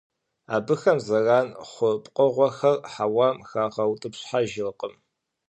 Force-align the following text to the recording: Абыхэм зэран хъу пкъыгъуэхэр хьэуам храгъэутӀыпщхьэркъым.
Абыхэм 0.55 0.97
зэран 1.05 1.47
хъу 1.71 1.91
пкъыгъуэхэр 2.03 2.77
хьэуам 2.91 3.37
храгъэутӀыпщхьэркъым. 3.47 4.93